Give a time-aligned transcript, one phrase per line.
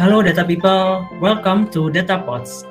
[0.00, 2.64] Halo Data People, welcome to Data Pods.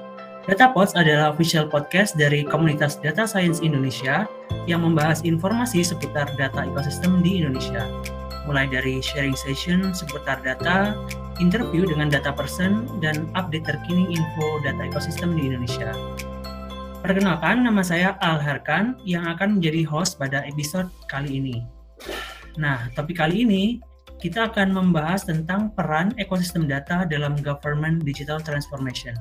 [0.49, 4.25] Data Pods adalah official podcast dari komunitas Data Science Indonesia
[4.65, 7.85] yang membahas informasi seputar data ekosistem di Indonesia.
[8.49, 10.97] Mulai dari sharing session seputar data,
[11.37, 15.93] interview dengan data person, dan update terkini info data ekosistem di Indonesia.
[17.05, 21.61] Perkenalkan, nama saya Al Herkan yang akan menjadi host pada episode kali ini.
[22.57, 23.77] Nah, topik kali ini
[24.19, 29.15] kita akan membahas tentang peran ekosistem data dalam government digital transformation.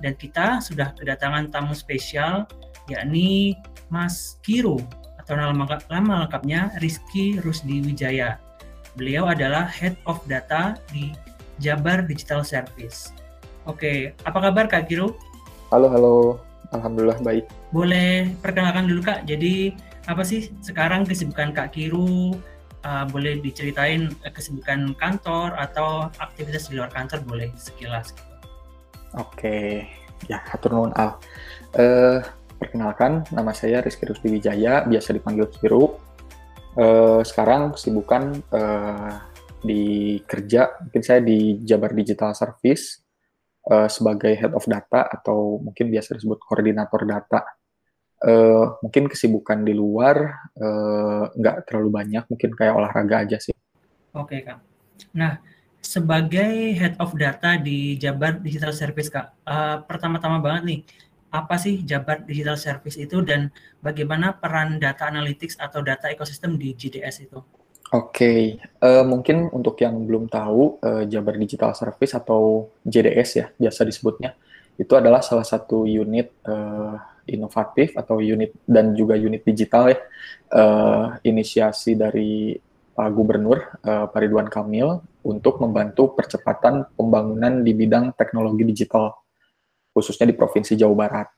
[0.00, 2.48] Dan kita sudah kedatangan tamu spesial,
[2.88, 3.52] yakni
[3.92, 4.80] Mas Kiru,
[5.20, 5.52] atau nama,
[5.92, 8.40] nama lengkapnya Rizky Rusdi Wijaya.
[8.96, 11.12] Beliau adalah Head of Data di
[11.60, 13.12] Jabar Digital Service.
[13.68, 15.12] Oke, apa kabar Kak Kiru?
[15.68, 16.16] Halo, halo.
[16.72, 17.44] Alhamdulillah baik.
[17.68, 19.76] Boleh perkenalkan dulu Kak, jadi
[20.08, 22.32] apa sih sekarang kesibukan Kak Kiru,
[22.84, 28.12] uh, boleh diceritain kesibukan kantor atau aktivitas di luar kantor boleh sekilas.
[28.14, 28.34] Gitu.
[29.16, 29.88] Oke,
[30.28, 31.16] ya hatur nuhun Al.
[31.72, 32.20] Uh,
[32.58, 35.96] perkenalkan, nama saya Rizky Rusdi Wijaya, biasa dipanggil Kiru.
[36.78, 39.24] Uh, sekarang kesibukan uh,
[39.64, 43.02] di kerja, mungkin saya di Jabar Digital Service
[43.72, 47.57] uh, sebagai Head of Data atau mungkin biasa disebut koordinator data
[48.24, 53.54] uh, mungkin kesibukan di luar uh, nggak terlalu banyak, mungkin kayak olahraga aja sih.
[54.14, 54.58] Oke kak.
[55.14, 55.38] Nah
[55.78, 60.80] sebagai head of data di Jabar Digital Service kak, uh, pertama-tama banget nih
[61.28, 63.52] apa sih Jabar Digital Service itu dan
[63.84, 67.38] bagaimana peran data analytics atau data ekosistem di GDS itu?
[67.88, 68.40] Oke, okay.
[68.84, 74.36] uh, mungkin untuk yang belum tahu uh, Jabar Digital Service atau JDS ya biasa disebutnya,
[74.76, 79.98] itu adalah salah satu unit uh, inovatif atau unit dan juga unit digital ya
[80.56, 82.56] uh, inisiasi dari
[82.98, 89.12] Pak Gubernur uh, Pak Ridwan Kamil untuk membantu percepatan pembangunan di bidang teknologi digital
[89.92, 91.28] khususnya di Provinsi Jawa Barat.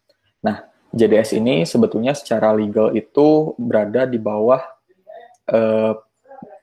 [0.44, 0.60] Nah,
[0.92, 4.60] JDS ini sebetulnya secara legal itu berada di bawah
[5.50, 5.94] uh,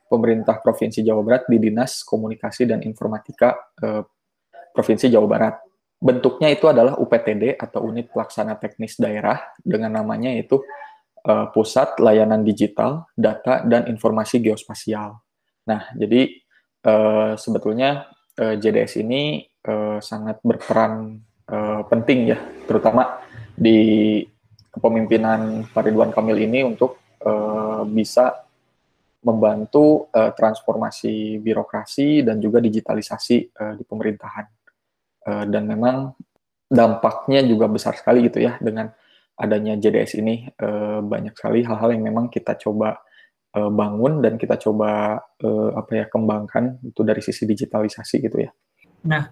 [0.08, 4.02] pemerintah Provinsi Jawa Barat di Dinas Komunikasi dan Informatika uh,
[4.72, 5.67] Provinsi Jawa Barat
[5.98, 10.62] bentuknya itu adalah UPTD atau Unit Pelaksana Teknis Daerah dengan namanya itu
[11.26, 15.18] uh, Pusat Layanan Digital, Data dan Informasi Geospasial.
[15.66, 16.30] Nah, jadi
[16.86, 18.06] uh, sebetulnya
[18.38, 21.18] uh, JDS ini uh, sangat berperan
[21.50, 22.38] uh, penting ya,
[22.70, 23.18] terutama
[23.58, 24.22] di
[24.70, 28.46] kepemimpinan Pak Ridwan Kamil ini untuk uh, bisa
[29.18, 34.57] membantu uh, transformasi birokrasi dan juga digitalisasi uh, di pemerintahan.
[35.28, 36.16] Eh, dan memang
[36.68, 38.88] dampaknya juga besar sekali gitu ya dengan
[39.38, 42.98] adanya JDS ini uh, banyak sekali hal-hal yang memang kita coba
[43.54, 45.22] uh, bangun dan kita coba
[45.78, 48.50] apa ya kembangkan itu dari sisi digitalisasi gitu ya.
[49.06, 49.30] Nah,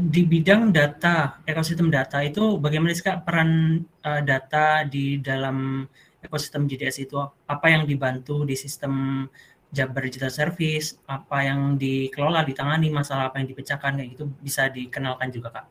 [0.00, 5.84] di bidang data ekosistem data itu bagaimana sih kak peran data di dalam
[6.24, 9.28] ekosistem JDS itu apa yang dibantu di sistem
[9.70, 15.30] Jabar Digital Service, apa yang dikelola, ditangani, masalah apa yang dipecahkan, kayak gitu bisa dikenalkan
[15.30, 15.66] juga, Kak.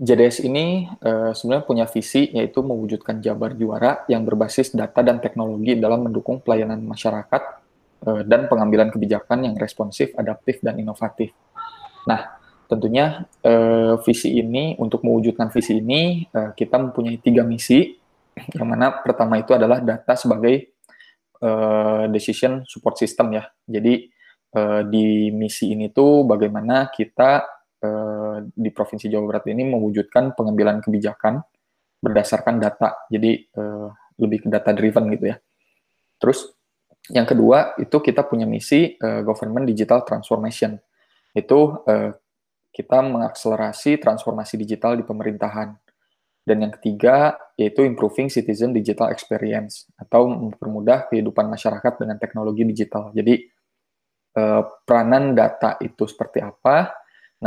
[0.00, 5.76] JDS ini uh, sebenarnya punya visi yaitu mewujudkan Jabar juara yang berbasis data dan teknologi
[5.76, 7.42] dalam mendukung pelayanan masyarakat
[8.08, 11.36] uh, dan pengambilan kebijakan yang responsif, adaptif, dan inovatif.
[12.08, 18.00] Nah, tentunya uh, visi ini, untuk mewujudkan visi ini, uh, kita mempunyai tiga misi,
[18.56, 20.69] yang mana pertama itu adalah data sebagai
[21.42, 23.44] uh, decision support system ya.
[23.66, 24.08] Jadi
[24.56, 27.44] uh, di misi ini tuh bagaimana kita
[27.84, 31.42] uh, di Provinsi Jawa Barat ini mewujudkan pengambilan kebijakan
[32.00, 33.04] berdasarkan data.
[33.12, 33.88] Jadi uh,
[34.20, 35.36] lebih ke data driven gitu ya.
[36.20, 36.52] Terus
[37.10, 40.76] yang kedua itu kita punya misi uh, government digital transformation.
[41.32, 42.12] Itu uh,
[42.70, 45.74] kita mengakselerasi transformasi digital di pemerintahan.
[46.50, 53.14] Dan yang ketiga yaitu improving citizen digital experience atau mempermudah kehidupan masyarakat dengan teknologi digital.
[53.14, 53.38] Jadi
[54.34, 56.90] eh, peranan data itu seperti apa?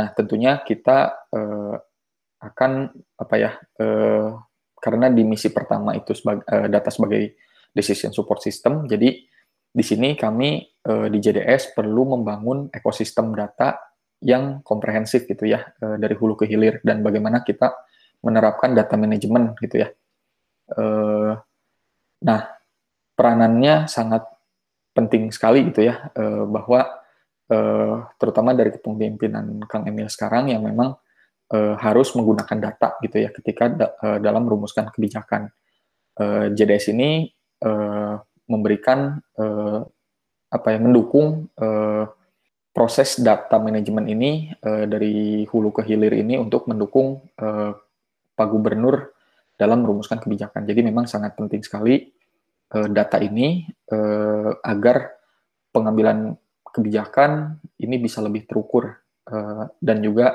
[0.00, 1.76] Nah, tentunya kita eh,
[2.40, 2.72] akan
[3.20, 3.52] apa ya?
[3.76, 4.28] Eh,
[4.80, 7.36] karena di misi pertama itu sebagai, data sebagai
[7.76, 8.88] decision support system.
[8.88, 9.16] Jadi
[9.74, 13.80] di sini kami di JDS perlu membangun ekosistem data
[14.20, 17.72] yang komprehensif gitu ya dari hulu ke hilir dan bagaimana kita
[18.24, 19.88] menerapkan data manajemen gitu ya.
[20.72, 21.36] Uh,
[22.24, 22.48] nah,
[23.12, 24.24] peranannya sangat
[24.96, 27.04] penting sekali gitu ya, uh, bahwa
[27.52, 30.96] uh, terutama dari kepemimpinan Kang Emil sekarang yang memang
[31.52, 35.52] uh, harus menggunakan data gitu ya ketika da uh, dalam merumuskan kebijakan.
[36.14, 37.26] Uh, JDS ini
[37.66, 39.82] uh, memberikan uh,
[40.46, 42.06] apa ya mendukung uh,
[42.70, 47.74] proses data manajemen ini uh, dari hulu ke hilir ini untuk mendukung uh,
[48.34, 49.14] Pak Gubernur
[49.54, 50.66] dalam merumuskan kebijakan.
[50.66, 52.10] Jadi memang sangat penting sekali
[52.74, 55.14] uh, data ini uh, agar
[55.70, 56.34] pengambilan
[56.74, 58.98] kebijakan ini bisa lebih terukur
[59.30, 60.34] uh, dan juga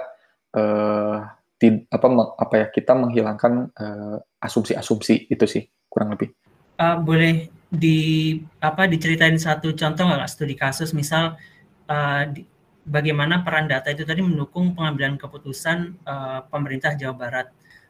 [0.56, 1.28] uh,
[1.60, 2.08] tid, apa
[2.40, 3.76] apa ya kita menghilangkan
[4.40, 6.32] asumsi-asumsi itu sih kurang lebih.
[6.80, 11.36] Uh, boleh di apa diceritain satu contoh nggak studi kasus misal
[11.92, 12.48] uh, di,
[12.88, 17.48] bagaimana peran data itu tadi mendukung pengambilan keputusan uh, pemerintah Jawa Barat,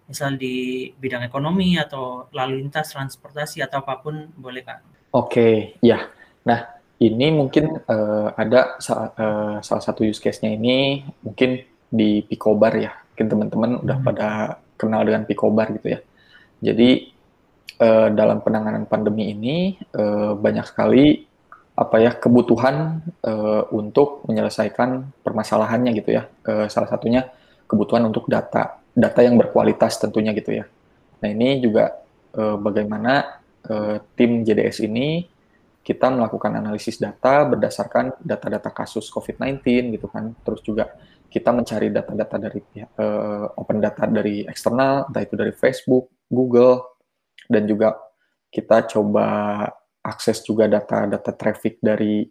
[0.10, 4.82] misal di bidang ekonomi atau lalu lintas transportasi atau apa pun boleh kak?
[5.14, 5.54] Oke, okay,
[5.86, 6.10] ya.
[6.50, 12.74] Nah ini mungkin uh, ada sa uh, salah satu use case-nya ini mungkin di Picobar
[12.76, 12.92] ya.
[13.14, 13.84] Mungkin teman-teman hmm.
[13.86, 14.28] udah pada
[14.76, 16.00] kenal dengan Picobar gitu ya.
[16.60, 17.14] Jadi
[17.80, 21.30] uh, dalam penanganan pandemi ini uh, banyak sekali
[21.80, 26.28] apa ya kebutuhan uh, untuk menyelesaikan permasalahannya gitu ya.
[26.44, 27.32] Uh, salah satunya
[27.70, 30.68] kebutuhan untuk data, data yang berkualitas tentunya gitu ya.
[31.24, 32.04] Nah ini juga
[32.36, 33.40] uh, bagaimana
[33.72, 35.24] uh, tim JDS ini
[35.80, 40.36] kita melakukan analisis data berdasarkan data-data kasus COVID-19 gitu kan.
[40.44, 40.92] Terus juga
[41.32, 42.60] kita mencari data-data dari
[43.00, 46.84] uh, open data dari eksternal, entah itu dari Facebook, Google,
[47.48, 47.96] dan juga
[48.52, 49.26] kita coba
[50.04, 52.28] akses juga data-data traffic dari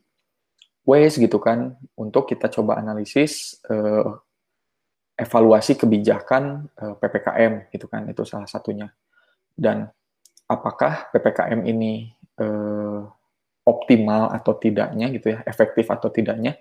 [0.89, 4.17] Waze gitu kan untuk kita coba analisis uh,
[5.19, 8.87] evaluasi kebijakan eh, PPKM gitu kan itu salah satunya
[9.59, 9.91] dan
[10.49, 12.09] apakah PPKM ini
[12.41, 13.05] uh,
[13.69, 16.57] optimal atau tidaknya gitu ya efektif atau tidaknya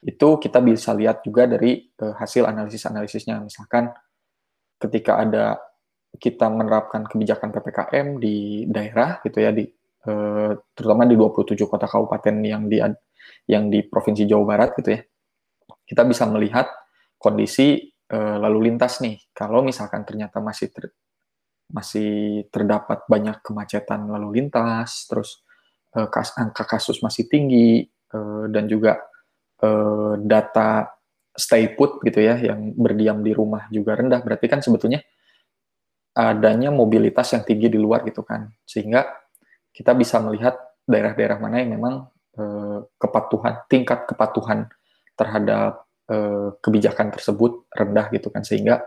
[0.00, 3.92] itu kita bisa lihat juga dari uh, hasil analisis-analisisnya misalkan
[4.80, 5.60] ketika ada
[6.16, 9.68] kita menerapkan kebijakan PPKM di daerah gitu ya di
[10.70, 12.78] terutama di 27 kota kabupaten yang di
[13.50, 15.00] yang di provinsi Jawa Barat gitu ya.
[15.86, 16.66] Kita bisa melihat
[17.18, 17.78] kondisi
[18.12, 19.18] uh, lalu lintas nih.
[19.32, 20.92] Kalau misalkan ternyata masih ter,
[21.70, 25.42] masih terdapat banyak kemacetan lalu lintas, terus
[25.98, 29.00] uh, kas, angka kasus masih tinggi uh, dan juga
[29.62, 30.90] uh, data
[31.36, 34.24] stay put gitu ya yang berdiam di rumah juga rendah.
[34.24, 35.04] Berarti kan sebetulnya
[36.16, 38.48] adanya mobilitas yang tinggi di luar gitu kan.
[38.64, 39.04] Sehingga
[39.76, 40.56] kita bisa melihat
[40.88, 42.08] daerah-daerah mana yang memang
[42.40, 44.72] eh, kepatuhan tingkat kepatuhan
[45.12, 48.42] terhadap eh, kebijakan tersebut rendah gitu kan.
[48.42, 48.82] Sehingga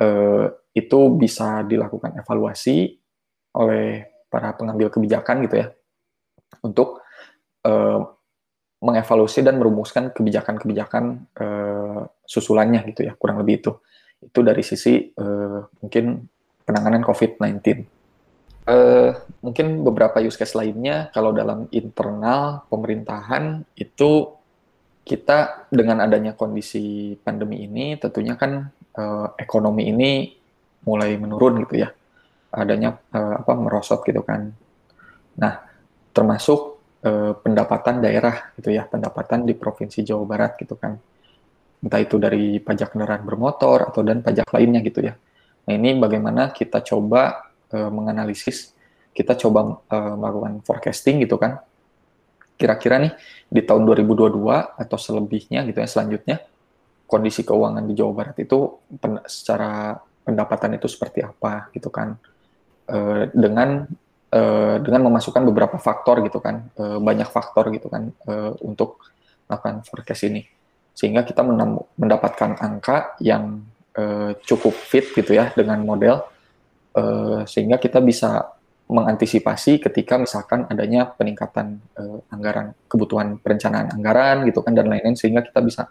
[0.00, 2.96] eh, itu bisa dilakukan evaluasi
[3.56, 5.66] oleh para pengambil kebijakan gitu ya.
[6.64, 7.00] Untuk
[7.64, 8.00] eh,
[8.76, 13.72] mengevaluasi dan merumuskan kebijakan-kebijakan eh, susulannya gitu ya kurang lebih itu.
[14.20, 16.04] Itu dari sisi eh, mungkin
[16.66, 17.96] penanganan COVID-19
[18.66, 19.10] uh,
[19.40, 24.35] mungkin beberapa use case lainnya kalau dalam internal pemerintahan itu
[25.06, 28.66] kita dengan adanya kondisi pandemi ini tentunya kan
[28.98, 30.34] uh, ekonomi ini
[30.82, 31.94] mulai menurun gitu ya.
[32.50, 34.50] Adanya uh, apa merosot gitu kan.
[35.38, 35.62] Nah
[36.10, 40.98] termasuk uh, pendapatan daerah gitu ya pendapatan di provinsi Jawa Barat gitu kan.
[41.78, 45.14] Entah itu dari pajak kendaraan bermotor atau dan pajak lainnya gitu ya.
[45.70, 48.70] Nah ini bagaimana kita coba menganalisis,
[49.10, 51.58] kita coba melakukan forecasting gitu kan.
[52.56, 53.12] Kira-kira nih
[53.46, 54.40] di tahun 2022
[54.80, 56.36] atau selebihnya gitu ya selanjutnya
[57.06, 59.94] kondisi keuangan di Jawa Barat itu pen secara
[60.26, 62.18] pendapatan itu seperti apa gitu kan.
[62.86, 63.82] Uh, dengan
[64.30, 69.02] uh, dengan memasukkan beberapa faktor gitu kan, uh, banyak faktor gitu kan uh, untuk
[69.46, 70.46] melakukan forecast ini.
[70.96, 71.44] Sehingga kita
[71.98, 73.62] mendapatkan angka yang
[73.98, 76.24] uh, cukup fit gitu ya dengan model
[76.96, 78.55] uh, sehingga kita bisa
[78.86, 85.42] mengantisipasi ketika misalkan adanya peningkatan uh, anggaran kebutuhan perencanaan anggaran gitu kan dan lain-lain sehingga
[85.42, 85.90] kita bisa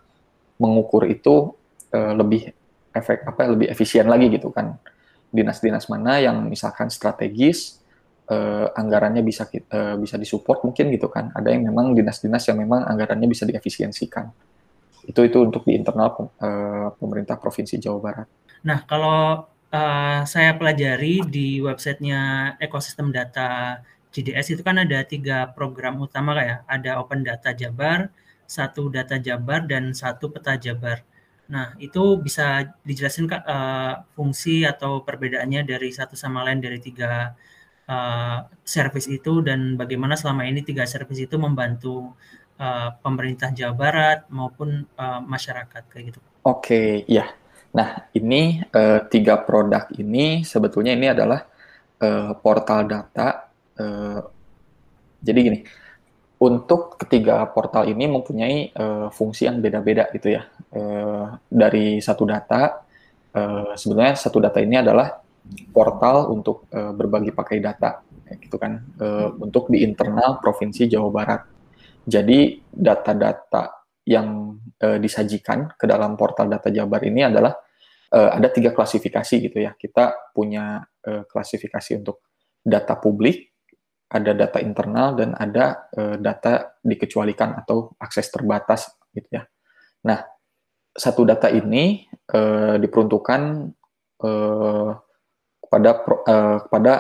[0.56, 1.52] mengukur itu
[1.92, 2.56] uh, lebih
[2.96, 4.80] efek apa lebih efisien lagi gitu kan.
[5.28, 7.84] Dinas-dinas mana yang misalkan strategis
[8.32, 11.36] uh, anggarannya bisa uh, bisa disupport mungkin gitu kan.
[11.36, 14.32] Ada yang memang dinas-dinas yang memang anggarannya bisa diefisiensikan.
[15.04, 18.28] Itu itu untuk di internal uh, pemerintah provinsi Jawa Barat.
[18.64, 23.82] Nah kalau uh, saya pelajari di websitenya ekosistem data
[24.16, 28.08] GDS itu kan ada tiga program utama kayak ada Open Data Jabar,
[28.48, 31.04] satu Data Jabar dan satu Peta Jabar.
[31.52, 37.36] Nah itu bisa dijelaskan kak uh, fungsi atau perbedaannya dari satu sama lain dari tiga
[37.92, 42.16] uh, service itu dan bagaimana selama ini tiga service itu membantu
[42.56, 46.20] uh, pemerintah Jawa Barat maupun uh, masyarakat kayak gitu.
[46.46, 47.36] Oke, okay, ya.
[47.76, 51.44] Nah, ini uh, tiga produk ini sebetulnya ini adalah
[52.00, 53.52] uh, portal data.
[53.76, 54.24] Uh,
[55.20, 55.60] jadi gini,
[56.40, 58.70] untuk ketiga portal ini mempunyai
[59.12, 60.46] fungsi yang beda-beda gitu ya.
[61.50, 62.86] Dari satu data,
[63.34, 65.18] uh, sebenarnya satu data ini adalah
[65.74, 68.06] portal untuk berbagi pakai data,
[68.38, 68.82] gitu kan,
[69.42, 71.42] untuk di internal provinsi Jawa Barat.
[72.06, 77.58] Jadi data-data yang disajikan ke dalam portal data Jabar ini adalah
[78.14, 79.74] uh, ada tiga klasifikasi gitu ya.
[79.74, 82.26] Kita punya uh, klasifikasi untuk
[82.62, 83.56] data publik,
[84.12, 89.44] ada data internal dan ada uh, data dikecualikan atau akses terbatas gitu ya.
[90.06, 90.22] Nah,
[90.96, 93.42] satu data ini uh, diperuntukkan
[94.24, 94.92] uh,
[95.66, 96.94] kepada uh, kepada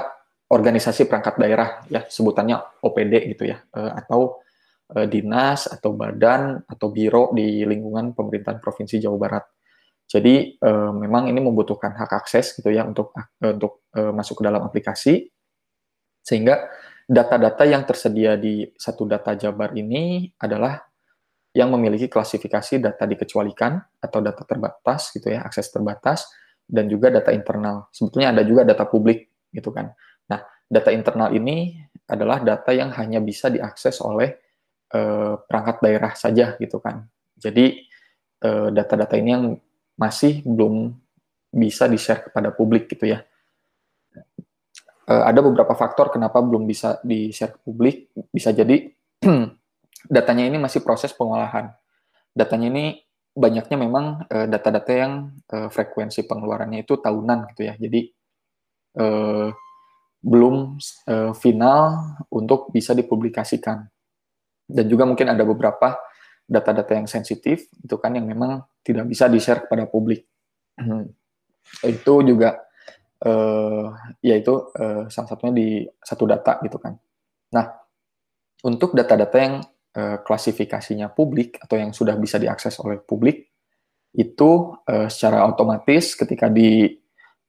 [0.52, 4.42] organisasi perangkat daerah ya sebutannya OPD gitu ya uh, atau
[4.94, 9.46] uh, dinas atau badan atau biro di lingkungan pemerintahan provinsi Jawa Barat.
[10.06, 14.44] Jadi uh, memang ini membutuhkan hak akses gitu ya untuk uh, untuk uh, masuk ke
[14.46, 15.34] dalam aplikasi
[16.22, 16.70] sehingga
[17.06, 20.78] data-data yang tersedia di satu data Jabar ini adalah
[21.56, 26.28] yang memiliki klasifikasi data dikecualikan atau data terbatas gitu ya, akses terbatas
[26.66, 27.88] dan juga data internal.
[27.94, 29.94] Sebetulnya ada juga data publik gitu kan.
[30.28, 34.36] Nah, data internal ini adalah data yang hanya bisa diakses oleh
[34.92, 37.08] eh, perangkat daerah saja gitu kan.
[37.40, 37.88] Jadi
[38.46, 39.58] data-data ini yang
[39.96, 40.96] masih belum
[41.56, 43.24] bisa di-share kepada publik gitu ya
[45.10, 48.10] uh, ada beberapa faktor kenapa belum bisa di-share ke publik.
[48.34, 48.90] Bisa jadi
[50.16, 51.74] datanya ini masih proses pengolahan.
[52.36, 52.86] Datanya ini
[53.36, 57.76] banyaknya memang eh, data-data yang uh, frekuensi pengeluarannya itu tahunan gitu ya.
[57.76, 58.08] Jadi
[59.00, 59.52] uh,
[60.24, 60.80] belum
[61.12, 63.88] uh, final untuk bisa dipublikasikan.
[64.66, 66.00] Dan juga mungkin ada beberapa
[66.48, 70.30] data-data yang sensitif itu kan yang memang tidak bisa di-share kepada publik.
[71.82, 72.62] itu juga
[73.26, 73.90] uh,
[74.22, 76.94] yaitu uh, salah satunya di satu data gitu kan.
[77.58, 77.66] Nah,
[78.62, 79.56] untuk data-data yang
[79.98, 83.50] uh, klasifikasinya publik atau yang sudah bisa diakses oleh publik
[84.16, 84.52] itu
[84.86, 86.88] uh, secara otomatis ketika di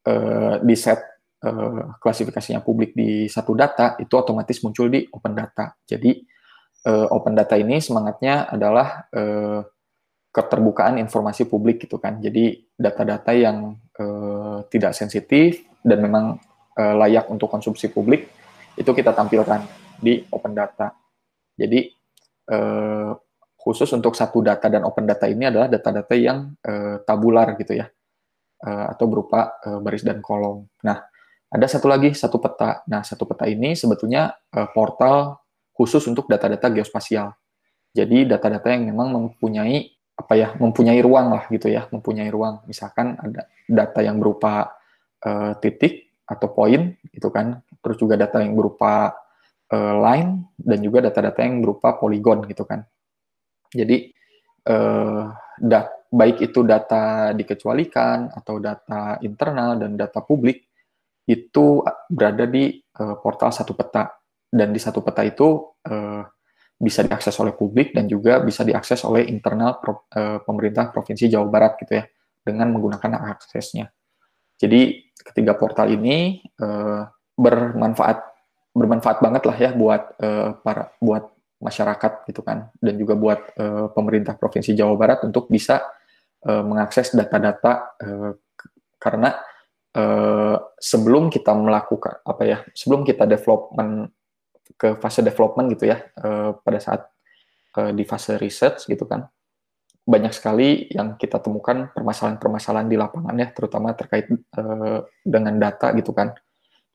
[0.08, 0.98] uh, di set
[1.44, 5.76] uh, klasifikasinya publik di satu data itu otomatis muncul di open data.
[5.84, 6.10] Jadi
[6.88, 9.60] uh, open data ini semangatnya adalah uh,
[10.36, 12.20] keterbukaan informasi publik gitu kan.
[12.20, 16.36] Jadi data-data yang uh, tidak sensitif dan memang
[16.76, 18.28] uh, layak untuk konsumsi publik
[18.76, 19.64] itu kita tampilkan
[19.96, 20.92] di open data.
[21.56, 21.88] Jadi
[22.52, 23.16] uh,
[23.56, 26.54] khusus untuk satu data dan open data ini adalah data-data yang
[27.02, 27.90] tabular gitu ya,
[28.62, 30.70] atau berupa baris dan kolom.
[30.86, 31.02] Nah,
[31.50, 32.86] ada satu lagi satu peta.
[32.86, 34.38] Nah, satu peta ini sebetulnya
[34.70, 35.42] portal
[35.74, 37.34] khusus untuk data-data geospasial.
[37.90, 42.64] Jadi data-data yang memang mempunyai apa ya mempunyai ruang lah gitu ya mempunyai ruang.
[42.64, 44.72] Misalkan ada data yang berupa
[45.22, 49.14] uh, titik atau poin gitu kan terus juga data yang berupa
[49.70, 52.82] uh, line dan juga data-data yang berupa poligon gitu kan.
[53.70, 54.10] Jadi
[54.66, 55.30] uh,
[55.60, 60.64] dat baik itu data dikecualikan atau data internal dan data publik
[61.26, 64.14] itu berada di portal satu peta.
[64.46, 65.74] Dan di satu peta itu
[66.76, 71.48] bisa diakses oleh publik dan juga bisa diakses oleh internal pro, uh, pemerintah provinsi Jawa
[71.48, 72.04] Barat gitu ya
[72.44, 73.88] dengan menggunakan aksesnya.
[74.60, 78.18] Jadi ketiga portal ini uh, bermanfaat
[78.76, 83.88] bermanfaat banget lah ya buat uh, para buat masyarakat gitu kan dan juga buat uh,
[83.96, 85.80] pemerintah provinsi Jawa Barat untuk bisa
[86.44, 88.36] uh, mengakses data-data uh,
[89.00, 89.40] karena
[89.96, 94.12] uh, sebelum kita melakukan apa ya sebelum kita development
[94.74, 97.06] ke fase development gitu ya uh, pada saat
[97.78, 99.30] uh, di fase research gitu kan.
[100.06, 106.10] Banyak sekali yang kita temukan permasalahan-permasalahan di lapangan ya terutama terkait uh, dengan data gitu
[106.10, 106.34] kan.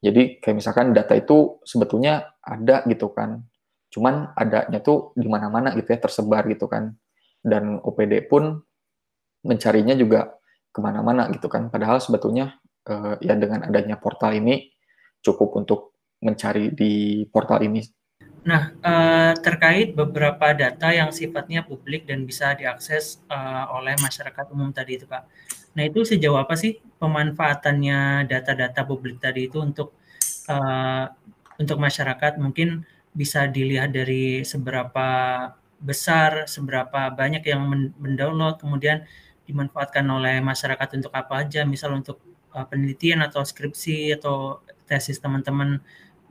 [0.01, 3.45] Jadi kayak misalkan data itu sebetulnya ada gitu kan.
[3.91, 6.95] Cuman adanya tuh di mana-mana gitu ya tersebar gitu kan.
[7.43, 8.63] Dan OPD pun
[9.45, 10.31] mencarinya juga
[10.71, 11.67] ke mana-mana gitu kan.
[11.67, 12.55] Padahal sebetulnya
[12.87, 14.71] uh, ya dengan adanya portal ini
[15.21, 15.90] cukup untuk
[16.21, 17.81] mencari di portal ini.
[18.41, 24.73] Nah, uh, terkait beberapa data yang sifatnya publik dan bisa diakses uh, oleh masyarakat umum
[24.73, 25.29] tadi itu, Pak.
[25.77, 29.93] Nah, itu sejauh apa sih pemanfaatannya data-data publik tadi itu untuk
[30.49, 31.05] uh,
[31.61, 32.41] untuk masyarakat?
[32.41, 32.81] Mungkin
[33.13, 35.09] bisa dilihat dari seberapa
[35.77, 37.61] besar, seberapa banyak yang
[38.01, 39.05] mendownload, kemudian
[39.45, 42.17] dimanfaatkan oleh masyarakat untuk apa aja, misal untuk
[42.51, 44.59] penelitian atau skripsi atau
[44.89, 45.79] tesis teman-teman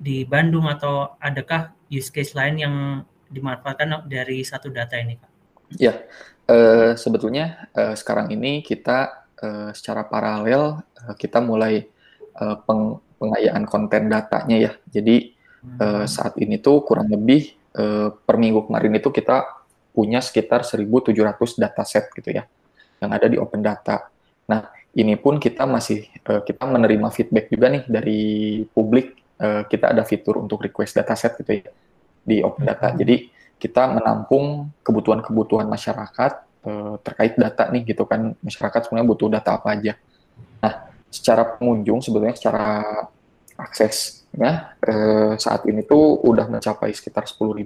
[0.00, 2.74] di Bandung atau adakah use case lain yang
[3.28, 5.30] dimanfaatkan dari satu data ini, Pak?
[5.76, 6.02] Ya,
[6.48, 11.86] uh, sebetulnya uh, sekarang ini kita uh, secara paralel uh, kita mulai
[12.40, 14.72] uh, peng pengayaan konten datanya ya.
[14.88, 15.36] Jadi
[15.76, 17.60] uh, saat ini tuh kurang lebih
[18.26, 19.62] per minggu kemarin itu kita
[19.94, 21.14] punya sekitar 1.700
[21.54, 22.42] dataset gitu ya
[22.98, 24.10] yang ada di Open Data.
[24.46, 28.20] Nah, ini pun kita masih uh, kita menerima feedback juga nih dari
[28.70, 29.19] publik.
[29.40, 31.72] Uh, kita ada fitur untuk request dataset gitu ya
[32.20, 32.92] di Open Data.
[32.92, 33.00] Hmm.
[33.00, 36.32] Jadi kita menampung kebutuhan-kebutuhan masyarakat
[36.68, 38.36] uh, terkait data nih gitu kan.
[38.44, 39.96] Masyarakat sebenarnya butuh data apa aja.
[40.60, 40.74] Nah,
[41.08, 42.66] secara pengunjung sebetulnya secara
[43.56, 47.60] akses ya uh, saat ini tuh udah mencapai sekitar 10.000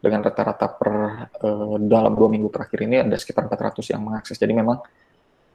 [0.00, 0.92] dengan rata-rata per
[1.44, 4.40] uh, dalam dua minggu terakhir ini ada sekitar 400 yang mengakses.
[4.40, 4.80] Jadi memang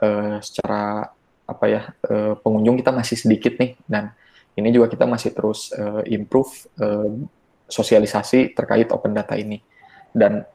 [0.05, 1.09] uh, secara
[1.45, 4.13] apa ya uh, pengunjung kita masih sedikit nih dan
[4.55, 7.11] ini juga kita masih terus uh, improve uh,
[7.67, 9.59] sosialisasi terkait open data ini.
[10.15, 10.47] Dan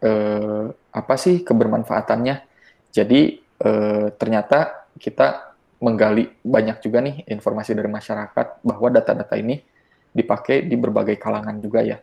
[0.00, 2.36] uh, apa sih kebermanfaatannya?
[2.92, 9.60] Jadi uh, ternyata kita menggali banyak juga nih informasi dari masyarakat bahwa data-data ini
[10.14, 11.98] dipakai di berbagai kalangan juga ya.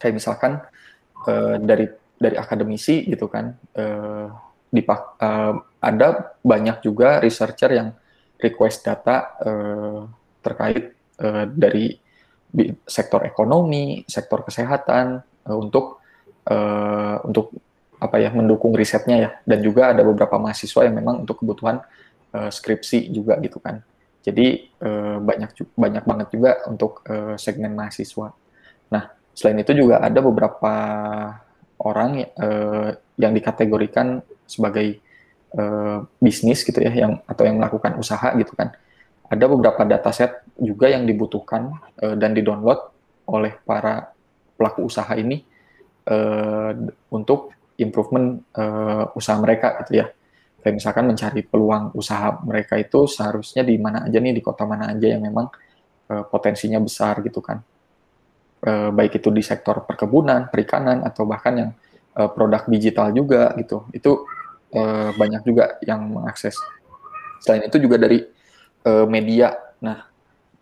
[0.00, 0.52] Kayak misalkan
[1.28, 4.30] uh, dari dari akademisi gitu kan uh,
[4.70, 7.88] dipak uh, ada banyak juga researcher yang
[8.38, 10.02] request data uh,
[10.44, 10.92] terkait
[11.24, 11.96] uh, dari
[12.86, 16.04] sektor ekonomi, sektor kesehatan uh, untuk
[16.46, 17.50] uh, untuk
[17.98, 21.80] apa ya mendukung risetnya ya dan juga ada beberapa mahasiswa yang memang untuk kebutuhan
[22.36, 23.80] uh, skripsi juga gitu kan.
[24.24, 28.32] Jadi uh, banyak banyak banget juga untuk uh, segmen mahasiswa.
[28.92, 29.04] Nah,
[29.36, 30.74] selain itu juga ada beberapa
[31.80, 35.00] orang uh, yang dikategorikan sebagai
[35.56, 38.72] uh, bisnis gitu ya yang atau yang melakukan usaha gitu kan
[39.30, 42.80] ada beberapa dataset juga yang dibutuhkan uh, dan didownload
[43.28, 44.12] oleh para
[44.54, 45.42] pelaku usaha ini
[46.08, 46.72] uh,
[47.10, 50.06] untuk improvement uh, usaha mereka gitu ya
[50.62, 54.94] kayak misalkan mencari peluang usaha mereka itu seharusnya di mana aja nih di kota mana
[54.94, 55.50] aja yang memang
[56.12, 57.60] uh, potensinya besar gitu kan
[58.64, 61.70] uh, baik itu di sektor perkebunan perikanan atau bahkan yang
[62.16, 63.84] uh, produk digital juga gitu.
[63.92, 64.24] Itu
[64.74, 66.56] uh, banyak juga yang mengakses.
[67.44, 68.24] Selain itu juga dari
[68.84, 69.56] uh, media.
[69.80, 70.08] Nah,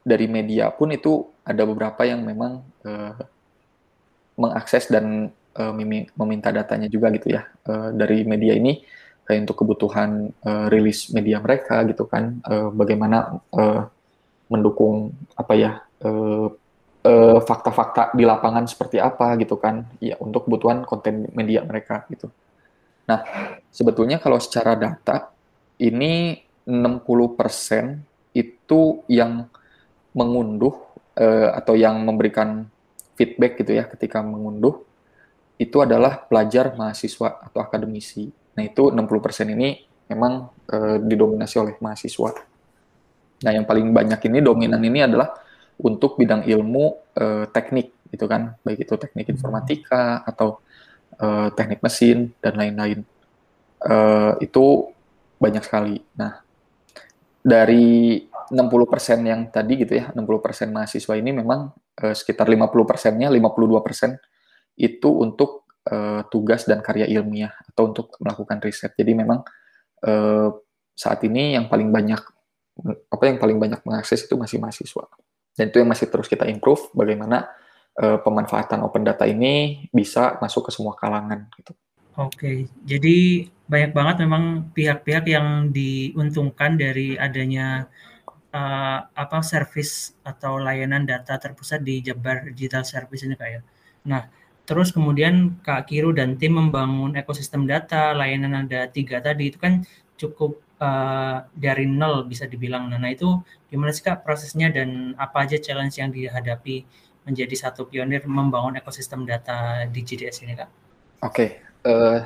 [0.03, 3.15] dari media pun itu ada beberapa yang memang uh,
[4.39, 5.73] mengakses dan uh,
[6.19, 7.47] meminta datanya juga gitu ya.
[7.67, 8.83] Uh, dari media ini
[9.23, 13.87] kayak untuk kebutuhan uh, rilis media mereka gitu kan, uh, bagaimana uh,
[14.51, 15.73] mendukung apa ya
[16.05, 16.51] uh,
[17.43, 22.31] fakta-fakta di lapangan seperti apa gitu kan ya untuk kebutuhan konten media mereka gitu.
[23.11, 23.27] Nah,
[23.75, 25.35] sebetulnya kalau secara data
[25.83, 29.49] ini 60% itu yang
[30.13, 30.73] mengunduh
[31.17, 32.69] uh, atau yang memberikan
[33.17, 34.85] feedback gitu ya ketika mengunduh
[35.61, 38.27] itu adalah pelajar, mahasiswa atau akademisi.
[38.59, 39.79] Nah, itu 60% ini
[40.11, 42.31] memang uh, didominasi oleh mahasiswa.
[43.43, 45.31] Nah, yang paling banyak ini dominan ini adalah
[45.79, 46.85] untuk bidang ilmu
[47.17, 50.61] uh, teknik gitu kan baik itu teknik informatika atau
[51.57, 53.01] teknik mesin dan lain-lain
[54.45, 54.65] itu
[55.41, 56.42] banyak sekali nah
[57.43, 63.87] dari 60% yang tadi gitu ya 60% mahasiswa ini memang uh, sekitar 50 persennya 52
[63.87, 64.15] persen
[64.79, 69.43] itu untuk uh, tugas dan karya ilmiah atau untuk melakukan riset jadi memang
[70.07, 70.49] uh,
[70.93, 72.21] saat ini yang paling banyak
[73.13, 75.05] apa yang paling banyak mengakses itu masih mahasiswa
[75.57, 77.49] dan itu yang masih terus kita improve bagaimana
[78.01, 81.77] uh, pemanfaatan open data ini bisa masuk ke semua kalangan gitu.
[82.21, 87.89] Oke, jadi banyak banget memang pihak-pihak yang diuntungkan dari adanya
[88.53, 93.53] uh, apa service atau layanan data terpusat di Jabar Digital Service ini kayak.
[93.57, 93.61] Ya.
[94.05, 94.23] Nah,
[94.69, 99.81] terus kemudian Kak Kiru dan tim membangun ekosistem data, layanan ada tiga tadi itu kan
[100.21, 102.93] cukup uh, dari nol bisa dibilang.
[102.93, 103.41] Nah, nah itu
[103.73, 106.85] gimana sih Kak prosesnya dan apa aja challenge yang dihadapi
[107.25, 110.71] menjadi satu pionir membangun ekosistem data di GDS ini Kak?
[111.25, 111.72] Oke.
[111.87, 112.19] Uh,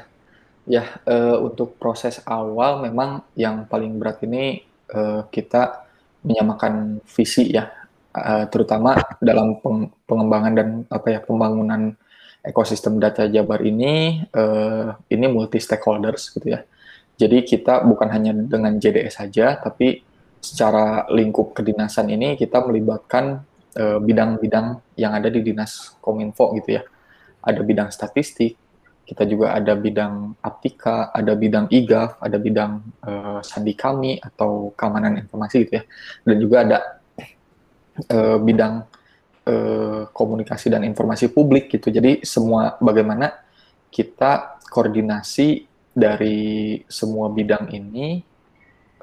[0.66, 5.86] ya uh, untuk proses awal memang yang paling berat ini uh, kita
[6.26, 7.70] menyamakan visi ya,
[8.14, 11.94] uh, terutama dalam peng pengembangan dan apa ya pembangunan
[12.42, 16.66] ekosistem data Jabar ini uh, ini multi stakeholders gitu ya
[17.16, 20.04] jadi kita bukan hanya dengan JDS saja, tapi
[20.36, 23.40] secara lingkup kedinasan ini kita melibatkan
[23.76, 26.82] bidang-bidang uh, yang ada di dinas kominfo gitu ya.
[27.40, 28.60] Ada bidang statistik,
[29.06, 35.22] kita juga ada bidang aptika, ada bidang IGAF, ada bidang uh, sandi kami atau keamanan
[35.22, 35.82] informasi gitu ya.
[36.26, 36.78] Dan juga ada
[38.10, 38.82] uh, bidang
[39.46, 41.94] uh, komunikasi dan informasi publik gitu.
[41.94, 43.30] Jadi semua bagaimana
[43.94, 48.26] kita koordinasi dari semua bidang ini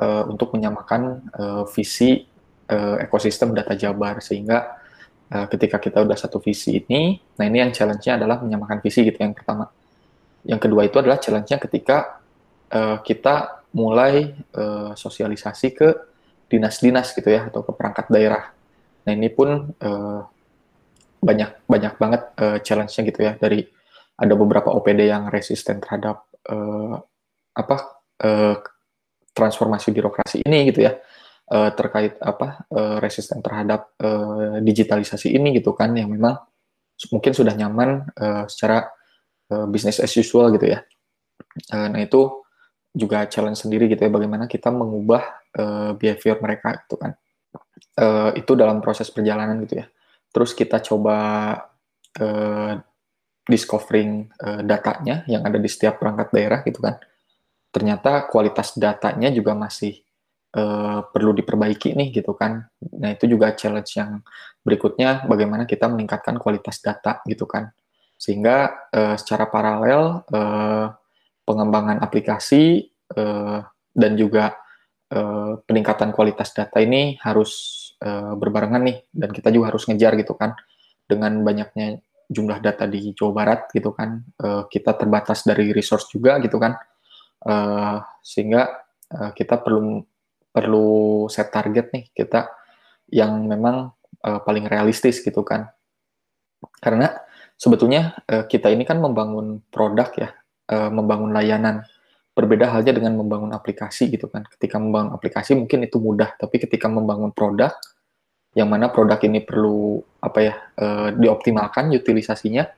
[0.04, 2.28] uh, untuk menyamakan uh, visi
[2.70, 4.84] uh, ekosistem data Jabar sehingga
[5.34, 9.34] ketika kita udah satu visi ini, nah ini yang challenge-nya adalah menyamakan visi gitu yang
[9.34, 9.66] pertama.
[10.44, 12.20] Yang kedua itu adalah challenge-nya ketika
[12.72, 15.90] uh, kita mulai uh, sosialisasi ke
[16.52, 18.54] dinas-dinas gitu ya atau ke perangkat daerah.
[19.08, 20.22] Nah ini pun uh,
[21.24, 23.64] banyak banyak banget uh, challenge-nya gitu ya dari
[24.20, 27.00] ada beberapa OPD yang resisten terhadap uh,
[27.58, 27.78] apa
[28.22, 28.56] uh,
[29.34, 30.94] transformasi birokrasi ini gitu ya
[31.54, 32.66] terkait apa
[33.04, 33.94] resisten terhadap
[34.64, 36.40] digitalisasi ini gitu kan yang memang
[37.12, 38.10] mungkin sudah nyaman
[38.48, 38.90] secara
[39.52, 40.86] uh, business as usual gitu ya.
[41.74, 42.44] Uh, nah itu
[42.94, 45.24] juga challenge sendiri gitu ya bagaimana kita mengubah
[45.58, 47.18] uh, behavior mereka gitu kan.
[47.94, 49.86] Uh, itu dalam proses perjalanan gitu ya.
[50.34, 51.18] Terus kita coba
[52.22, 52.74] uh,
[53.44, 57.02] discovering uh, datanya yang ada di setiap perangkat daerah gitu kan.
[57.74, 60.00] Ternyata kualitas datanya juga masih
[60.58, 62.66] uh, perlu diperbaiki nih gitu kan.
[62.98, 64.22] Nah itu juga challenge yang
[64.62, 67.74] berikutnya bagaimana kita meningkatkan kualitas data gitu kan.
[68.24, 70.96] Sehingga uh, secara paralel uh,
[71.44, 72.88] pengembangan aplikasi
[73.20, 73.60] uh,
[73.92, 74.56] dan juga
[75.12, 77.52] uh, peningkatan kualitas data ini harus
[78.00, 79.04] uh, berbarengan nih.
[79.12, 80.56] Dan kita juga harus ngejar gitu kan
[81.04, 82.00] dengan banyaknya
[82.32, 84.24] jumlah data di Jawa Barat gitu kan.
[84.40, 86.80] Uh, kita terbatas dari resource juga gitu kan.
[87.44, 88.72] Uh, sehingga
[89.12, 90.00] uh, kita perlu
[90.48, 92.48] perlu set target nih kita
[93.12, 93.92] yang memang
[94.24, 95.68] uh, paling realistis gitu kan.
[96.80, 97.12] Karena
[97.56, 100.30] sebetulnya uh, kita ini kan membangun produk ya,
[100.72, 101.86] uh, membangun layanan.
[102.34, 104.42] Berbeda halnya dengan membangun aplikasi gitu kan.
[104.50, 107.70] Ketika membangun aplikasi mungkin itu mudah, tapi ketika membangun produk
[108.58, 112.70] yang mana produk ini perlu apa ya uh, dioptimalkan utilisasinya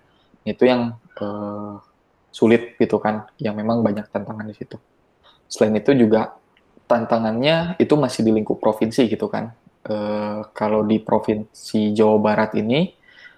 [0.44, 1.80] itu yang uh,
[2.36, 4.76] sulit gitu kan, yang memang banyak tantangan di situ.
[5.48, 6.36] Selain itu juga
[6.86, 9.54] tantangannya itu masih di lingkup provinsi gitu kan.
[9.86, 9.96] E,
[10.54, 12.94] kalau di provinsi Jawa Barat ini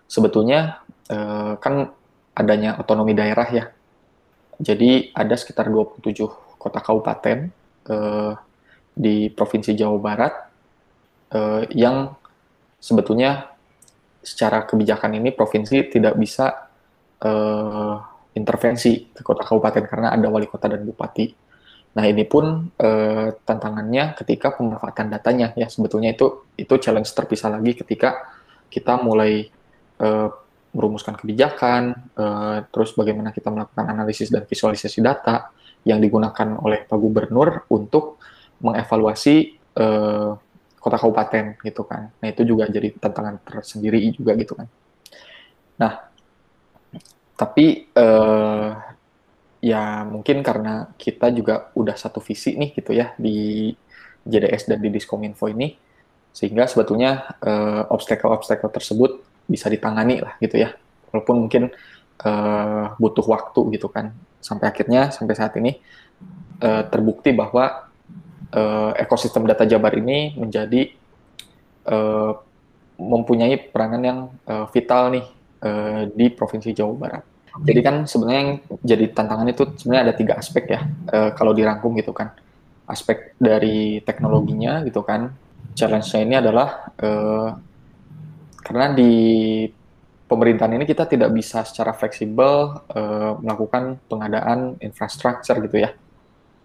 [0.08, 1.18] sebetulnya e,
[1.58, 1.92] kan
[2.38, 3.66] adanya otonomi daerah ya.
[4.58, 6.14] Jadi ada sekitar 27
[6.60, 7.50] kota kabupaten
[7.88, 7.96] e,
[8.98, 10.34] di provinsi Jawa Barat
[11.32, 11.40] e,
[11.74, 12.14] yang
[12.78, 13.52] sebetulnya
[14.22, 16.70] secara kebijakan ini provinsi tidak bisa
[17.18, 17.32] e,
[18.38, 21.48] intervensi ke kota kabupaten karena ada wali kota dan bupati
[21.98, 27.74] Nah ini pun eh, tantangannya ketika pemanfaatan datanya ya sebetulnya itu itu challenge terpisah lagi
[27.74, 28.22] ketika
[28.70, 29.50] kita mulai
[29.98, 30.30] eh,
[30.76, 35.52] merumuskan kebijakan, eh, terus bagaimana kita melakukan analisis dan visualisasi data
[35.88, 38.20] yang digunakan oleh Pak Gubernur untuk
[38.60, 39.36] mengevaluasi
[39.78, 40.32] eh,
[40.78, 42.12] kota kabupaten gitu kan.
[42.20, 44.68] Nah itu juga jadi tantangan tersendiri juga gitu kan.
[45.80, 45.94] Nah
[47.38, 48.72] tapi eh,
[49.62, 53.74] ya mungkin karena kita juga udah satu visi nih gitu ya di
[54.28, 55.74] JDS dan di Diskominfo ini
[56.36, 60.76] sehingga sebetulnya uh, obstacle-obstacle tersebut bisa ditangani lah gitu ya
[61.12, 61.72] walaupun mungkin
[62.24, 64.12] uh, butuh waktu gitu kan
[64.44, 65.80] sampai akhirnya sampai saat ini
[66.62, 67.88] uh, terbukti bahwa
[68.54, 70.94] uh, ekosistem data Jabar ini menjadi
[71.90, 72.38] uh,
[72.98, 75.26] mempunyai peranan yang uh, vital nih
[75.62, 77.24] uh, di provinsi Jawa Barat.
[77.58, 78.54] Jadi kan sebenarnya yang
[78.86, 80.82] jadi tantangan itu sebenarnya ada tiga aspek ya
[81.14, 82.34] uh, kalau dirangkum gitu kan.
[82.88, 85.34] Aspek dari teknologinya gitu kan.
[85.78, 87.50] Challenge-nya ini adalah uh,
[88.68, 89.14] karena di
[90.28, 95.96] pemerintahan ini kita tidak bisa secara fleksibel uh, melakukan pengadaan infrastruktur gitu ya.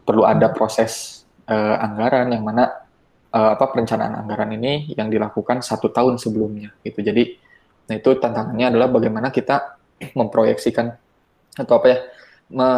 [0.03, 2.83] Perlu ada proses uh, anggaran yang mana
[3.31, 7.07] uh, apa perencanaan anggaran ini yang dilakukan satu tahun sebelumnya gitu.
[7.07, 7.39] Jadi
[7.87, 9.79] nah itu tantangannya adalah bagaimana kita
[10.19, 10.91] memproyeksikan
[11.55, 11.99] atau apa ya
[12.51, 12.69] me,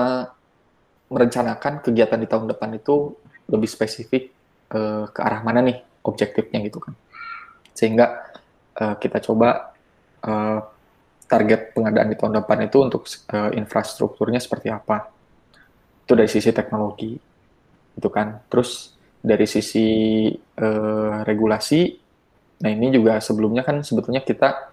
[1.09, 3.17] merencanakan kegiatan di tahun depan itu
[3.49, 4.29] lebih spesifik
[4.77, 6.93] uh, ke arah mana nih objektifnya gitu kan
[7.73, 8.35] sehingga
[8.79, 9.75] uh, kita coba
[10.25, 10.59] uh,
[11.25, 15.11] target pengadaan di tahun depan itu untuk uh, infrastrukturnya seperti apa.
[16.05, 17.17] Itu dari sisi teknologi
[17.95, 18.45] itu kan.
[18.51, 19.89] Terus dari sisi
[20.61, 22.05] uh, regulasi
[22.55, 24.71] nah ini juga sebelumnya kan sebetulnya kita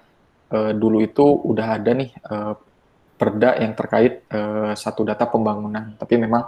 [0.53, 2.53] uh, dulu itu udah ada nih uh,
[3.17, 6.45] perda yang terkait uh, satu data pembangunan, tapi memang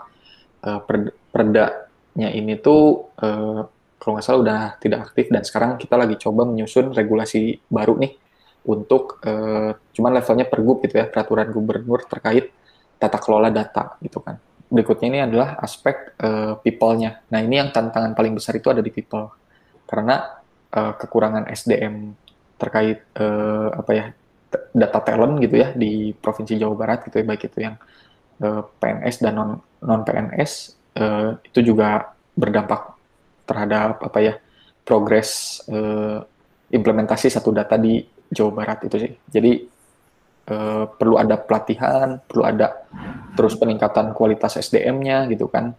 [0.65, 3.61] uh, per, perdanya ini tuh uh,
[4.03, 8.19] kalau nggak salah udah tidak aktif dan sekarang kita lagi coba menyusun regulasi baru nih
[8.67, 12.51] untuk uh, cuman levelnya pergub gitu ya peraturan gubernur terkait
[12.99, 14.35] tata kelola data gitu kan.
[14.67, 17.23] Berikutnya ini adalah aspek uh, people-nya.
[17.31, 19.31] Nah ini yang tantangan paling besar itu ada di people
[19.87, 20.43] karena
[20.75, 22.11] uh, kekurangan SDM
[22.59, 24.05] terkait uh, apa ya
[24.75, 27.75] data talent gitu ya di provinsi Jawa Barat gitu ya baik itu yang
[28.43, 30.51] uh, PNS dan non non PNS
[30.99, 32.92] uh, itu juga berdampak
[33.43, 34.33] terhadap apa ya
[34.83, 36.23] progres uh,
[36.71, 38.03] implementasi satu data di
[38.33, 39.13] Jawa Barat itu sih.
[39.29, 39.51] Jadi
[40.51, 42.87] uh, perlu ada pelatihan, perlu ada
[43.37, 45.73] terus peningkatan kualitas SDM-nya gitu kan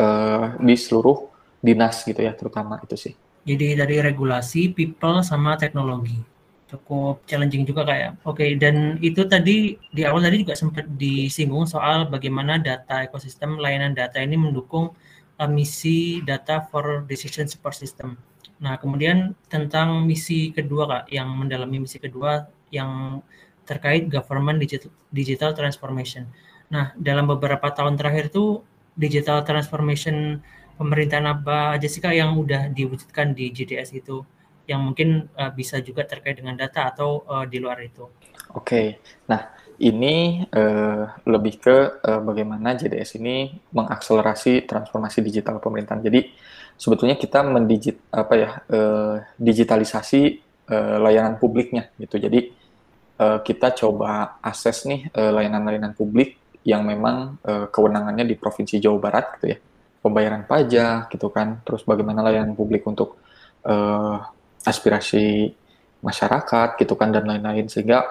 [0.00, 1.28] uh, di seluruh
[1.60, 3.14] dinas gitu ya terutama itu sih.
[3.40, 6.20] Jadi dari regulasi, people sama teknologi
[6.70, 8.22] cukup challenging juga kayak.
[8.22, 13.58] Oke, okay, dan itu tadi di awal tadi juga sempat disinggung soal bagaimana data ekosistem
[13.58, 14.94] layanan data ini mendukung
[15.48, 18.18] misi data for decision support system.
[18.60, 23.24] Nah, kemudian tentang misi kedua Kak, yang mendalami misi kedua yang
[23.64, 24.60] terkait government
[25.14, 26.28] digital, transformation.
[26.68, 28.60] Nah, dalam beberapa tahun terakhir itu
[28.98, 30.44] digital transformation
[30.76, 34.26] pemerintahan apa aja sih Kak yang udah diwujudkan di GDS itu?
[34.70, 38.06] yang mungkin uh, bisa juga terkait dengan data atau uh, di luar itu.
[38.54, 38.86] Oke, okay.
[39.26, 39.50] nah
[39.80, 46.04] ini uh, lebih ke uh, bagaimana JDS ini mengakselerasi transformasi digital pemerintahan.
[46.04, 46.28] Jadi
[46.76, 50.20] sebetulnya kita mendigit apa ya uh, digitalisasi
[50.68, 52.20] uh, layanan publiknya gitu.
[52.20, 52.52] Jadi
[53.24, 59.40] uh, kita coba akses nih layanan-layanan publik yang memang uh, kewenangannya di provinsi Jawa Barat
[59.40, 59.58] gitu ya,
[60.04, 63.16] pembayaran pajak gitu kan, terus bagaimana layanan publik untuk
[63.64, 64.20] uh,
[64.60, 65.56] aspirasi
[66.04, 68.04] masyarakat gitu kan dan lain-lain sehingga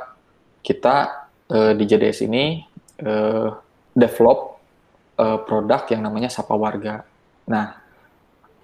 [0.65, 2.63] kita uh, di JDS ini
[3.03, 3.49] uh,
[3.93, 4.61] develop
[5.19, 7.03] uh, produk yang namanya Sapa Warga.
[7.49, 7.75] Nah,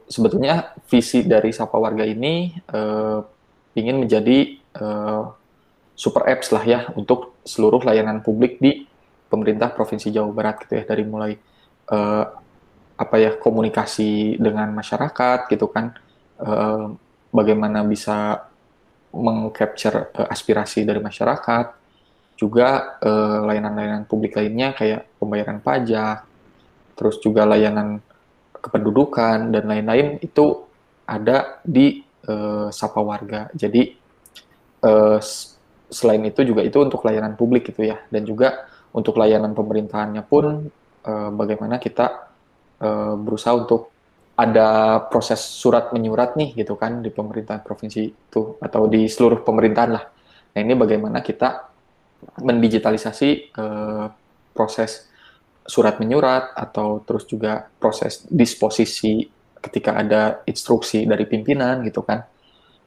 [0.08, 3.20] sebetulnya visi dari Sapa Warga ini uh,
[3.76, 5.34] ingin menjadi uh,
[5.96, 8.88] super apps lah ya untuk seluruh layanan publik di
[9.28, 10.84] pemerintah provinsi Jawa Barat gitu ya.
[10.88, 11.36] Dari mulai
[11.92, 12.26] uh,
[12.96, 15.92] apa ya komunikasi dengan masyarakat gitu kan.
[16.36, 16.96] Uh,
[17.32, 18.48] bagaimana bisa
[19.12, 21.85] mengcapture uh, aspirasi dari masyarakat,
[22.36, 26.28] juga uh, layanan-layanan publik lainnya kayak pembayaran pajak,
[26.96, 28.04] terus juga layanan
[28.60, 30.68] kependudukan dan lain-lain itu
[31.08, 33.48] ada di uh, Sapa Warga.
[33.56, 33.96] Jadi
[34.84, 35.20] uh,
[35.88, 40.72] selain itu juga itu untuk layanan publik gitu ya, dan juga untuk layanan pemerintahannya pun
[41.08, 42.32] uh, bagaimana kita
[42.84, 43.92] uh, berusaha untuk
[44.36, 49.92] ada proses surat menyurat nih gitu kan di pemerintahan provinsi itu atau di seluruh pemerintahan
[49.96, 50.04] lah.
[50.52, 51.75] Nah ini bagaimana kita
[52.42, 54.06] mendigitalisasi eh,
[54.56, 55.08] proses
[55.66, 59.26] surat menyurat atau terus juga proses disposisi
[59.60, 62.22] ketika ada instruksi dari pimpinan gitu kan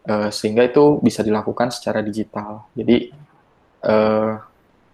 [0.06, 2.70] eh, sehingga itu bisa dilakukan secara digital.
[2.78, 3.10] Jadi
[3.82, 4.32] eh,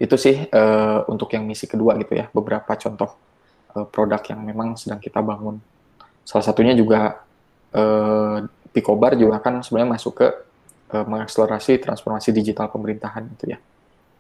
[0.01, 3.15] itu sih eh, untuk yang misi kedua gitu ya beberapa contoh
[3.77, 5.61] eh, produk yang memang sedang kita bangun.
[6.25, 7.21] Salah satunya juga
[7.77, 8.39] eh,
[8.75, 10.29] Picobar juga kan sebenarnya masuk ke
[10.91, 13.59] eh, mengakselerasi transformasi digital pemerintahan itu ya.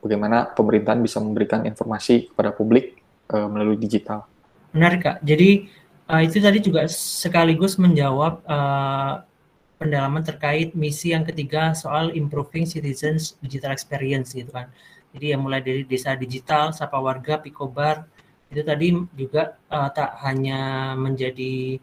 [0.04, 3.00] Bagaimana pemerintahan bisa memberikan informasi kepada publik
[3.32, 4.28] eh, melalui digital.
[4.76, 5.16] Menarik kak.
[5.24, 5.70] Jadi
[6.10, 9.22] uh, itu tadi juga sekaligus menjawab uh,
[9.78, 14.68] pendalaman terkait misi yang ketiga soal improving citizens digital experience gitu kan.
[15.14, 18.02] Jadi yang mulai dari desa digital, sapa warga, Picobar
[18.50, 21.78] itu tadi juga uh, tak hanya menjadi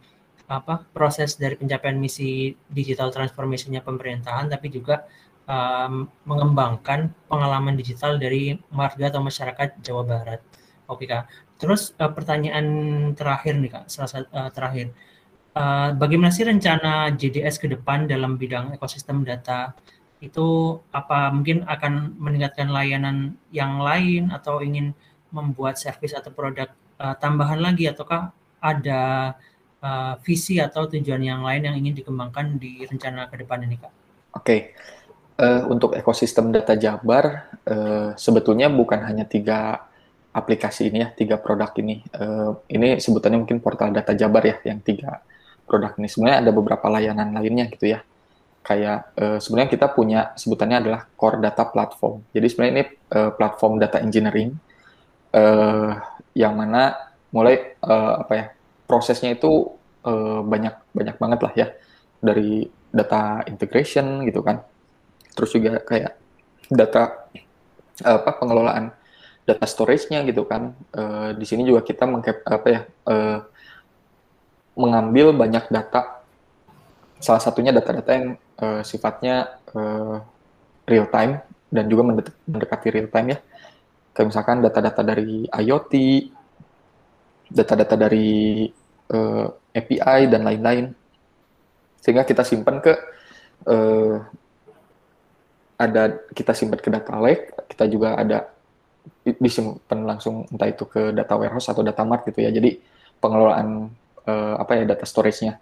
[0.52, 5.08] apa proses dari pencapaian misi digital transformation pemerintahan tapi juga
[5.52, 10.40] um, mengembangkan pengalaman digital dari warga atau masyarakat Jawa Barat.
[10.88, 11.28] Oke Kak.
[11.60, 12.66] Terus uh, pertanyaan
[13.14, 14.96] terakhir nih Kak, salah satu uh, terakhir.
[15.52, 19.76] Uh, bagaimana sih rencana JDS ke depan dalam bidang ekosistem data?
[20.24, 24.96] Itu apa mungkin akan meningkatkan layanan yang lain atau ingin
[25.36, 26.72] membuat service atau produk
[27.04, 29.34] uh, tambahan lagi ataukah ada
[29.82, 33.94] uh, visi atau tujuan yang lain yang ingin dikembangkan di rencana ke depan ini, Kak?
[34.32, 34.60] Oke, okay.
[35.42, 39.90] Uh, untuk ekosistem data Jabar uh, sebetulnya bukan hanya tiga
[40.32, 42.06] aplikasi ini ya, tiga produk ini.
[42.16, 45.20] Uh, ini sebutannya mungkin portal data Jabar ya, yang tiga
[45.66, 46.08] produk ini.
[46.08, 48.00] Sebenarnya ada beberapa layanan lainnya gitu ya.
[48.62, 52.24] Kayak uh, sebenarnya kita punya sebutannya adalah core data platform.
[52.32, 52.86] Jadi sebenarnya ini
[53.18, 54.56] uh, platform data engineering
[55.34, 55.98] uh,
[56.38, 56.96] yang mana
[57.32, 58.46] mulai uh, apa ya
[58.86, 59.72] prosesnya itu
[60.04, 61.68] uh, banyak banyak banget lah ya
[62.20, 64.60] dari data integration gitu kan
[65.32, 66.18] terus juga kayak
[66.72, 67.28] data
[68.02, 68.96] apa pengelolaan
[69.46, 70.72] data storage-nya gitu kan.
[70.94, 72.06] Uh, di sini juga kita
[72.48, 73.40] apa ya uh,
[74.78, 76.24] mengambil banyak data.
[77.22, 78.28] Salah satunya data-data yang
[78.62, 80.24] uh, sifatnya uh,
[80.90, 82.02] real time dan juga
[82.48, 83.40] mendekati real time ya.
[84.12, 85.94] Kayak misalkan data-data dari IoT
[87.52, 88.64] data-data dari
[89.12, 90.96] uh, API dan lain-lain.
[92.02, 92.94] Sehingga kita simpan ke
[93.68, 94.24] uh,
[95.82, 98.54] ada kita simpan ke data lake kita juga ada
[99.26, 102.50] disimpan langsung entah itu ke data warehouse atau data mart gitu ya.
[102.54, 102.82] Jadi
[103.22, 103.90] pengelolaan
[104.26, 105.62] uh, apa ya data storage-nya.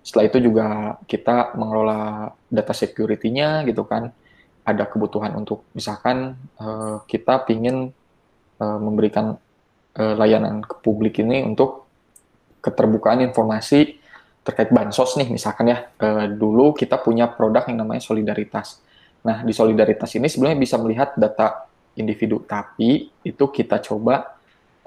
[0.00, 0.66] Setelah itu juga
[1.04, 4.14] kita mengelola data security-nya gitu kan.
[4.62, 7.90] Ada kebutuhan untuk misalkan uh, kita ingin
[8.62, 9.34] uh, memberikan
[9.98, 11.90] uh, layanan ke publik ini untuk
[12.62, 13.98] keterbukaan informasi
[14.46, 15.90] terkait bansos nih misalkan ya.
[15.98, 18.78] Uh, dulu kita punya produk yang namanya solidaritas
[19.20, 24.38] nah di solidaritas ini sebenarnya bisa melihat data individu tapi itu kita coba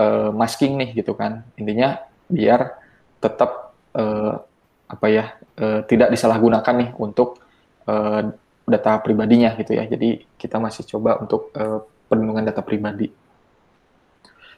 [0.02, 2.80] uh, masking nih gitu kan intinya biar
[3.22, 4.42] tetap uh,
[4.90, 5.26] apa ya
[5.62, 7.42] uh, tidak disalahgunakan nih untuk
[7.88, 8.22] uh,
[8.64, 9.84] data pribadinya gitu ya.
[9.88, 13.12] Jadi kita masih coba untuk uh, perlindungan data pribadi.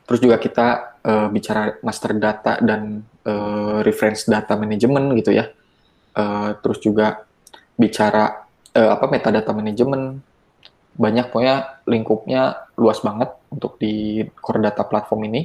[0.05, 5.49] Terus juga kita uh, bicara master data dan uh, reference data management gitu ya.
[6.15, 7.25] Uh, terus juga
[7.75, 8.44] bicara
[8.75, 10.19] uh, apa metadata management
[10.95, 12.41] banyak pokoknya lingkupnya
[12.79, 15.41] luas banget untuk di core data platform ini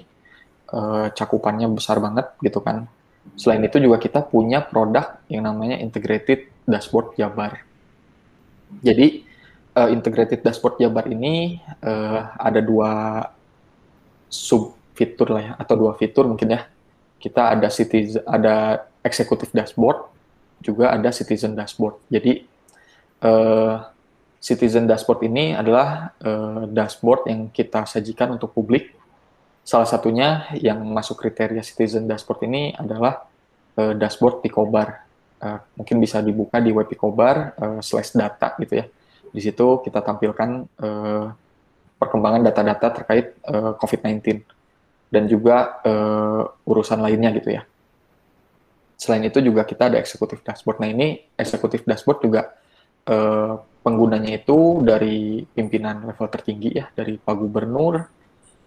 [0.75, 2.87] uh, cakupannya besar banget gitu kan
[3.35, 7.67] selain itu juga kita punya produk yang namanya integrated dashboard Jabar
[8.79, 9.27] jadi
[9.75, 13.27] uh, integrated dashboard Jabar ini uh, ada dua
[14.31, 16.71] sub fitur lah ya atau dua fitur mungkin ya.
[17.21, 20.09] Kita ada citizen ada executive dashboard
[20.63, 21.99] juga ada citizen dashboard.
[22.09, 22.47] Jadi
[23.25, 23.89] uh,
[24.41, 28.97] citizen dashboard ini adalah uh, dashboard yang kita sajikan untuk publik.
[29.61, 33.29] Salah satunya yang masuk kriteria citizen dashboard ini adalah
[33.77, 38.85] uh, dashboard Picobar uh, mungkin bisa dibuka di web Picobar uh, slash data gitu ya.
[39.31, 41.27] Di situ kita tampilkan uh,
[42.01, 44.41] perkembangan data-data terkait uh, COVID-19
[45.13, 47.63] dan juga uh, urusan lainnya gitu ya.
[49.01, 50.81] Selain itu juga kita ada executive dashboard.
[50.81, 52.53] Nah ini executive dashboard juga
[53.09, 57.95] uh, penggunanya itu dari pimpinan level tertinggi ya, dari Pak Gubernur,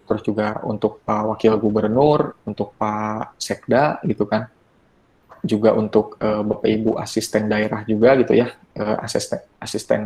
[0.04, 4.50] terus juga untuk Pak Wakil Gubernur, untuk Pak Sekda gitu kan
[5.44, 8.48] juga untuk uh, Bapak Ibu asisten daerah juga gitu ya,
[8.80, 10.00] uh, asisten asisten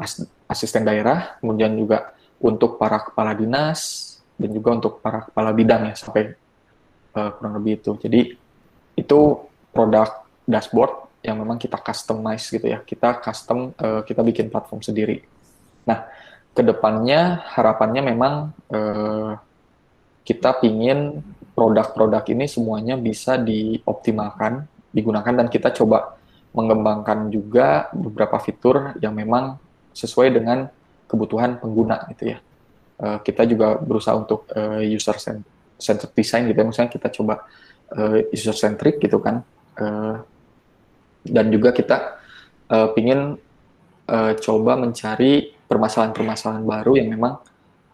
[0.00, 5.92] as, asisten daerah, kemudian juga untuk para kepala dinas dan juga untuk para kepala bidang
[5.92, 6.32] ya sampai
[7.14, 7.92] uh, kurang lebih itu.
[8.00, 8.20] Jadi
[8.96, 9.18] itu
[9.70, 12.84] produk dashboard yang memang kita customize gitu ya.
[12.84, 15.24] Kita custom uh, kita bikin platform sendiri.
[15.88, 16.04] Nah,
[16.52, 19.32] ke depannya harapannya memang uh,
[20.22, 21.24] kita pingin
[21.56, 26.20] produk-produk ini semuanya bisa dioptimalkan, digunakan dan kita coba
[26.54, 29.58] mengembangkan juga beberapa fitur yang memang
[29.96, 30.68] sesuai dengan
[31.08, 32.38] kebutuhan pengguna gitu ya.
[33.00, 35.18] Uh, kita juga berusaha untuk uh, user
[35.80, 37.42] centered design gitu ya, misalnya kita coba
[37.96, 39.42] uh, user centric gitu kan,
[39.82, 40.22] uh,
[41.24, 42.20] dan juga kita
[42.68, 43.40] uh, pingin
[44.08, 47.40] uh, coba mencari permasalahan-permasalahan baru yang memang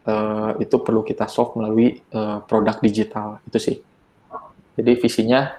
[0.07, 3.39] uh, itu perlu kita solve melalui uh, produk digital.
[3.47, 3.79] Itu sih.
[4.75, 5.51] Jadi visinya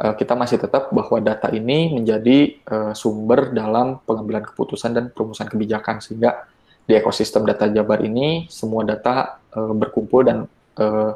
[0.00, 5.46] uh, kita masih tetap bahwa data ini menjadi uh, sumber dalam pengambilan keputusan dan perumusan
[5.46, 6.00] kebijakan.
[6.00, 6.48] Sehingga
[6.88, 10.48] di ekosistem data Jabar ini semua data uh, berkumpul dan
[10.80, 11.12] uh,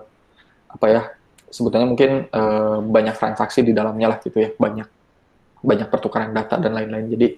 [0.70, 1.02] apa ya
[1.50, 4.86] sebetulnya mungkin uh, banyak transaksi di dalamnya lah gitu ya banyak
[5.64, 7.08] banyak pertukaran data dan lain-lain.
[7.08, 7.28] Jadi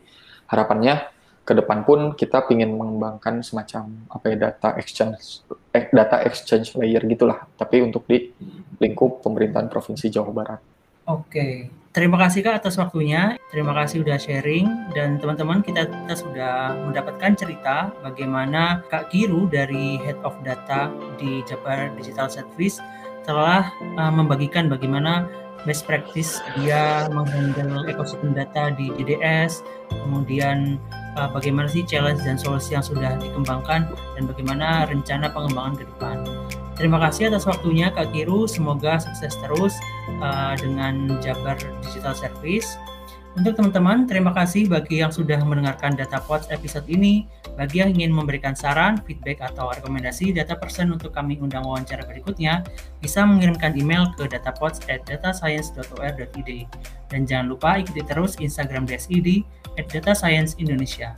[0.50, 1.14] harapannya
[1.46, 6.98] ke depan pun kita ingin mengembangkan semacam apa ya data exchange eh, data exchange layer
[7.06, 8.34] gitulah tapi untuk di
[8.82, 10.60] lingkup pemerintahan provinsi Jawa Barat.
[11.06, 13.38] Oke, terima kasih Kak atas waktunya.
[13.54, 20.02] Terima kasih sudah sharing dan teman-teman kita, kita sudah mendapatkan cerita bagaimana Kak Kiru dari
[20.02, 22.82] Head of Data di Jabar Digital Service
[23.22, 25.30] telah uh, membagikan bagaimana
[25.66, 30.78] best practice dia menghandle ekosistem data di DDS, kemudian
[31.18, 36.16] uh, bagaimana sih challenge dan solusi yang sudah dikembangkan dan bagaimana rencana pengembangan ke depan.
[36.76, 39.74] Terima kasih atas waktunya Kak Kiru, semoga sukses terus
[40.22, 42.78] uh, dengan Jabar Digital Service.
[43.36, 47.28] Untuk teman-teman, terima kasih bagi yang sudah mendengarkan Data Pods episode ini.
[47.52, 52.64] Bagi yang ingin memberikan saran, feedback, atau rekomendasi data person untuk kami undang wawancara berikutnya,
[53.04, 56.50] bisa mengirimkan email ke datapods at datascience.or.id.
[57.12, 59.44] Dan jangan lupa ikuti terus Instagram DSID
[59.76, 61.12] at Data Science Indonesia.